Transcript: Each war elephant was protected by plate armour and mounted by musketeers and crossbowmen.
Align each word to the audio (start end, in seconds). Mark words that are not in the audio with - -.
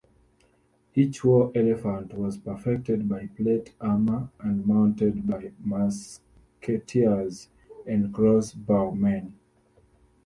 Each 0.95 1.23
war 1.23 1.51
elephant 1.53 2.15
was 2.15 2.35
protected 2.35 3.07
by 3.07 3.27
plate 3.37 3.75
armour 3.79 4.29
and 4.39 4.65
mounted 4.65 5.27
by 5.27 5.51
musketeers 5.63 7.49
and 7.85 8.11
crossbowmen. 8.11 9.33